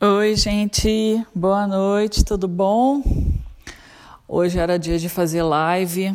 [0.00, 3.00] Oi, gente, boa noite, tudo bom?
[4.26, 6.14] Hoje era dia de fazer live,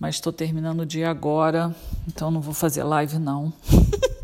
[0.00, 1.76] mas estou terminando o dia agora,
[2.06, 3.52] então não vou fazer live não.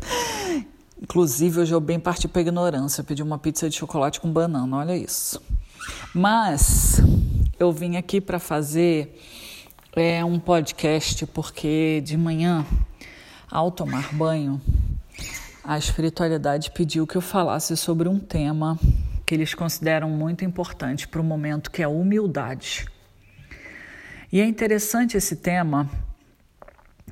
[0.99, 4.97] Inclusive, hoje eu bem parti para ignorância, pedi uma pizza de chocolate com banana, olha
[4.97, 5.39] isso.
[6.13, 6.99] Mas
[7.59, 9.21] eu vim aqui para fazer
[9.95, 12.65] é, um podcast porque de manhã,
[13.49, 14.59] ao tomar banho,
[15.67, 18.79] a espiritualidade pediu que eu falasse sobre um tema
[19.25, 22.85] que eles consideram muito importante para o momento, que é a humildade.
[24.31, 25.89] E é interessante esse tema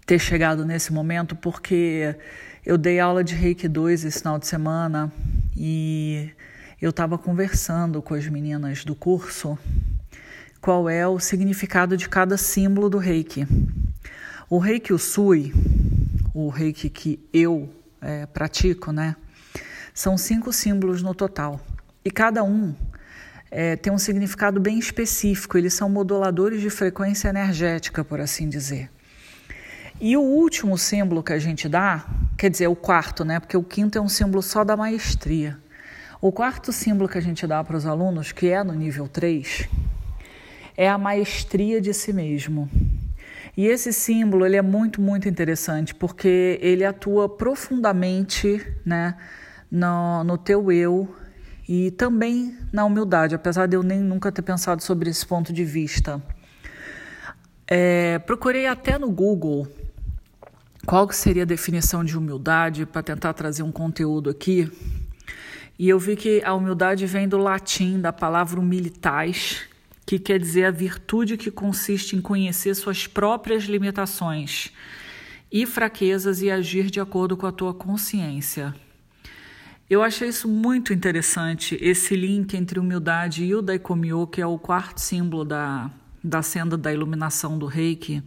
[0.05, 2.15] ter chegado nesse momento porque
[2.63, 5.11] eu dei aula de Reiki 2 esse final de semana
[5.57, 6.29] e
[6.79, 9.57] eu estava conversando com as meninas do curso
[10.61, 13.47] qual é o significado de cada símbolo do Reiki.
[14.47, 15.51] O Reiki Usui,
[16.35, 19.15] o Reiki que eu é, pratico, né?
[19.93, 21.59] São cinco símbolos no total.
[22.03, 22.75] E cada um
[23.49, 28.89] é, tem um significado bem específico, eles são moduladores de frequência energética, por assim dizer.
[30.01, 32.05] E o último símbolo que a gente dá,
[32.37, 33.39] quer dizer, o quarto, né?
[33.39, 35.57] Porque o quinto é um símbolo só da maestria.
[36.19, 39.69] O quarto símbolo que a gente dá para os alunos, que é no nível 3,
[40.75, 42.69] é a maestria de si mesmo.
[43.55, 49.15] E esse símbolo ele é muito, muito interessante porque ele atua profundamente né,
[49.69, 51.15] no, no teu eu
[51.69, 55.63] e também na humildade, apesar de eu nem nunca ter pensado sobre esse ponto de
[55.63, 56.21] vista.
[57.67, 59.67] É, procurei até no Google
[60.85, 64.69] qual seria a definição de humildade para tentar trazer um conteúdo aqui.
[65.77, 69.61] E eu vi que a humildade vem do latim, da palavra humilitas,
[70.05, 74.71] que quer dizer a virtude que consiste em conhecer suas próprias limitações
[75.51, 78.73] e fraquezas e agir de acordo com a tua consciência.
[79.89, 84.57] Eu achei isso muito interessante, esse link entre humildade e o Daikomyo, que é o
[84.57, 85.91] quarto símbolo da,
[86.23, 88.23] da senda da iluminação do Reiki.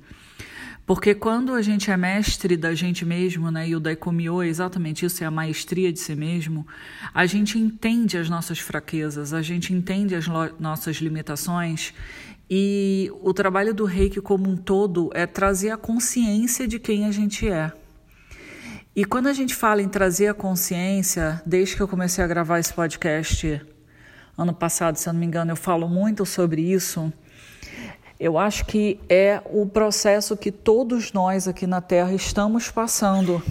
[0.86, 5.04] Porque quando a gente é mestre da gente mesmo, né, e o Daikomyo é exatamente
[5.04, 6.64] isso, é a maestria de si mesmo,
[7.12, 10.28] a gente entende as nossas fraquezas, a gente entende as
[10.60, 11.92] nossas limitações
[12.48, 17.10] e o trabalho do reiki como um todo é trazer a consciência de quem a
[17.10, 17.72] gente é.
[18.94, 22.60] E quando a gente fala em trazer a consciência, desde que eu comecei a gravar
[22.60, 23.60] esse podcast
[24.38, 27.12] ano passado, se eu não me engano, eu falo muito sobre isso
[28.19, 33.43] eu acho que é o processo que todos nós aqui na Terra estamos passando.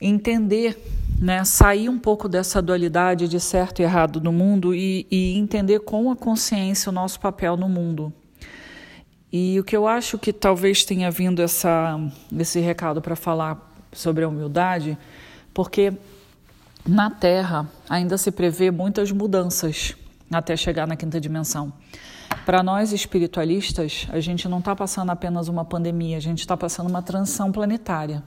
[0.00, 0.76] Entender,
[1.18, 5.80] né, sair um pouco dessa dualidade de certo e errado no mundo e, e entender
[5.80, 8.12] com a consciência o nosso papel no mundo.
[9.30, 11.98] E o que eu acho que talvez tenha vindo essa,
[12.38, 14.96] esse recado para falar sobre a humildade,
[15.52, 15.92] porque
[16.86, 19.94] na Terra ainda se prevê muitas mudanças
[20.30, 21.72] até chegar na quinta dimensão.
[22.44, 26.88] Para nós espiritualistas, a gente não está passando apenas uma pandemia, a gente está passando
[26.88, 28.20] uma transição planetária.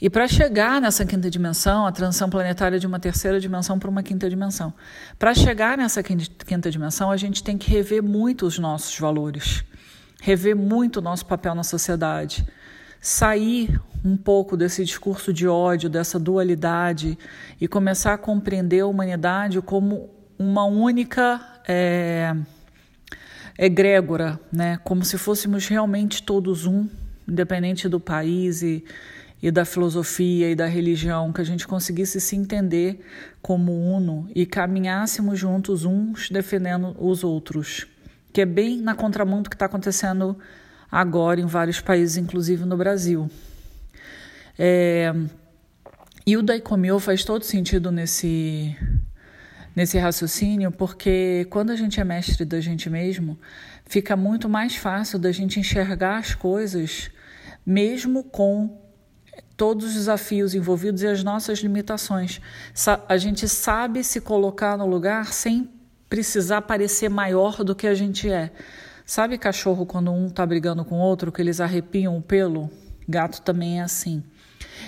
[0.00, 4.02] E para chegar nessa quinta dimensão, a transição planetária de uma terceira dimensão para uma
[4.02, 4.74] quinta dimensão,
[5.18, 9.64] para chegar nessa quinta dimensão, a gente tem que rever muito os nossos valores,
[10.20, 12.44] rever muito o nosso papel na sociedade,
[13.00, 17.16] sair um pouco desse discurso de ódio, dessa dualidade
[17.60, 21.40] e começar a compreender a humanidade como uma única.
[21.66, 22.36] É,
[23.58, 24.78] egrégora, né?
[24.84, 26.88] como se fôssemos realmente todos um,
[27.26, 28.84] independente do país e,
[29.42, 33.00] e da filosofia e da religião, que a gente conseguisse se entender
[33.40, 37.86] como uno e caminhássemos juntos uns defendendo os outros,
[38.32, 40.36] que é bem na contramão do que está acontecendo
[40.90, 43.30] agora em vários países, inclusive no Brasil.
[44.58, 45.12] É,
[46.26, 48.76] e o Daikomyo faz todo sentido nesse
[49.76, 53.38] nesse raciocínio, porque quando a gente é mestre da gente mesmo,
[53.84, 57.10] fica muito mais fácil da gente enxergar as coisas,
[57.64, 58.80] mesmo com
[59.54, 62.40] todos os desafios envolvidos e as nossas limitações.
[63.06, 65.70] A gente sabe se colocar no lugar sem
[66.08, 68.50] precisar parecer maior do que a gente é.
[69.04, 72.70] Sabe cachorro quando um está brigando com o outro, que eles arrepiam o pelo?
[73.06, 74.22] Gato também é assim.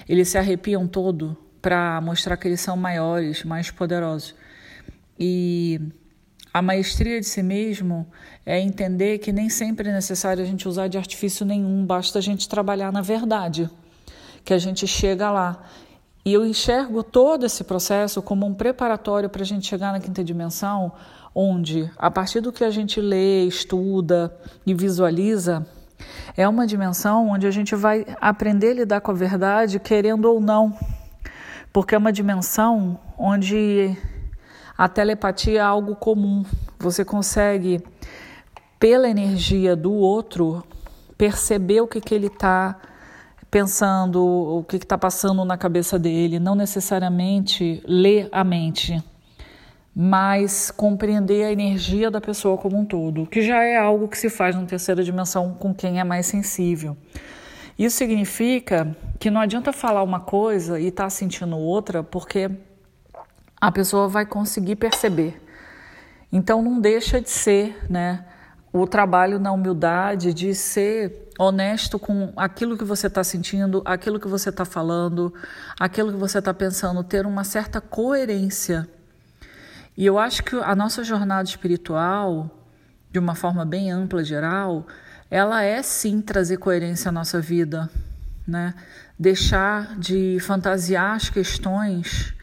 [0.09, 4.35] Eles se arrepiam todo para mostrar que eles são maiores, mais poderosos.
[5.19, 5.81] E
[6.53, 8.07] a maestria de si mesmo
[8.47, 12.23] é entender que nem sempre é necessário a gente usar de artifício nenhum, basta a
[12.23, 13.69] gente trabalhar na verdade,
[14.45, 15.65] que a gente chega lá.
[16.25, 20.23] E eu enxergo todo esse processo como um preparatório para a gente chegar na quinta
[20.23, 20.93] dimensão,
[21.35, 24.37] onde, a partir do que a gente lê, estuda
[24.67, 25.67] e visualiza,
[26.37, 30.41] é uma dimensão onde a gente vai aprender a lidar com a verdade, querendo ou
[30.41, 30.77] não
[31.73, 33.97] porque é uma dimensão onde
[34.79, 36.45] a telepatia é algo comum.
[36.79, 37.83] Você consegue,
[38.79, 40.63] pela energia do outro,
[41.19, 42.79] perceber o que, que ele está
[43.51, 49.03] pensando, o que está passando na cabeça dele, não necessariamente ler a mente,
[49.93, 54.31] mas compreender a energia da pessoa como um todo, que já é algo que se
[54.31, 56.97] faz na terceira dimensão com quem é mais sensível.
[57.77, 62.49] Isso significa que não adianta falar uma coisa e estar tá sentindo outra, porque
[63.61, 65.41] a pessoa vai conseguir perceber.
[66.33, 68.25] Então não deixa de ser, né?
[68.73, 74.29] O trabalho na humildade de ser honesto com aquilo que você está sentindo, aquilo que
[74.29, 75.33] você está falando,
[75.79, 78.89] aquilo que você está pensando, ter uma certa coerência.
[79.97, 82.51] E eu acho que a nossa jornada espiritual,
[83.11, 84.87] de uma forma bem ampla, geral,
[85.31, 87.89] ela é sim trazer coerência à nossa vida,
[88.47, 88.75] né?
[89.19, 92.35] Deixar de fantasiar as questões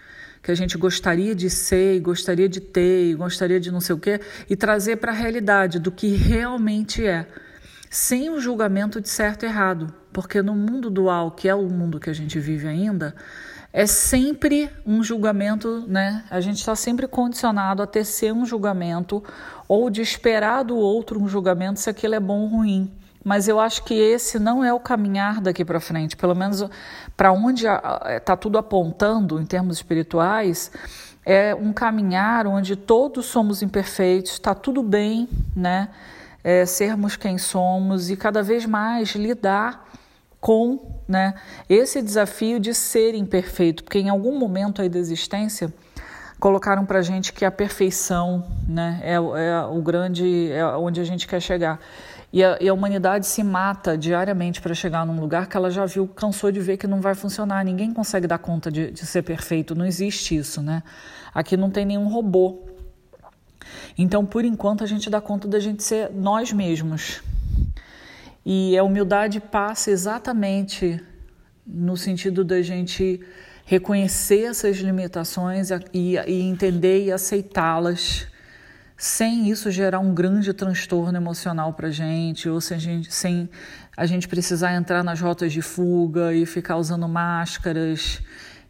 [0.45, 4.21] que a gente gostaria de ser, gostaria de ter, gostaria de não sei o quê,
[4.47, 7.25] e trazer para a realidade do que realmente é
[7.89, 11.99] sem o julgamento de certo e errado, porque no mundo dual, que é o mundo
[11.99, 13.15] que a gente vive ainda,
[13.73, 16.23] é sempre um julgamento, né?
[16.29, 19.23] A gente está sempre condicionado a tecer um julgamento
[19.67, 22.93] ou de esperar do outro um julgamento se aquilo é bom ou ruim.
[23.25, 26.63] Mas eu acho que esse não é o caminhar daqui para frente, pelo menos
[27.17, 27.65] para onde
[28.15, 30.71] está tudo apontando em termos espirituais,
[31.25, 35.89] é um caminhar onde todos somos imperfeitos, está tudo bem, né?
[36.45, 39.89] é, sermos quem somos e cada vez mais lidar
[40.39, 41.33] com né,
[41.67, 45.73] esse desafio de ser imperfeito, porque em algum momento aí da existência
[46.39, 49.19] colocaram para gente que a perfeição né, é, é,
[49.65, 51.79] o grande, é onde a gente quer chegar.
[52.35, 55.85] E a, e a humanidade se mata diariamente para chegar num lugar que ela já
[55.85, 57.63] viu, cansou de ver que não vai funcionar.
[57.63, 60.83] Ninguém consegue dar conta de, de ser perfeito, não existe isso, né?
[61.33, 62.75] Aqui não tem nenhum robô
[63.97, 67.21] então, por enquanto, a gente dá conta da gente ser nós mesmos.
[68.45, 71.01] E a humildade passa exatamente
[71.65, 73.19] no sentido da gente
[73.65, 78.27] reconhecer essas limitações e, e entender e aceitá-las,
[78.97, 83.49] sem isso gerar um grande transtorno emocional para gente, ou a gente, sem
[83.95, 88.21] a gente precisar entrar nas rotas de fuga e ficar usando máscaras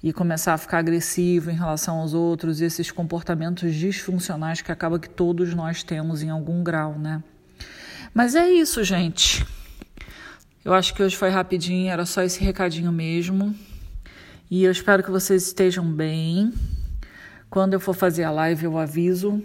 [0.04, 5.00] e começar a ficar agressivo em relação aos outros, e esses comportamentos disfuncionais que acaba
[5.00, 7.24] que todos nós temos em algum grau, né?
[8.14, 9.46] Mas é isso, gente.
[10.64, 13.56] Eu acho que hoje foi rapidinho, era só esse recadinho mesmo.
[14.50, 16.54] E eu espero que vocês estejam bem.
[17.50, 19.42] Quando eu for fazer a live, eu aviso.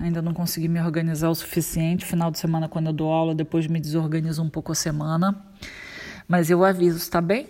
[0.00, 2.04] Ainda não consegui me organizar o suficiente.
[2.04, 5.44] Final de semana, quando eu dou aula, depois me desorganizo um pouco a semana.
[6.28, 7.48] Mas eu aviso, tá bem?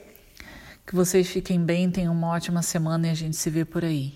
[0.87, 4.15] Que vocês fiquem bem, tenham uma ótima semana e a gente se vê por aí.